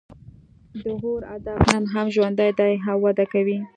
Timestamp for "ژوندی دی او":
2.15-2.97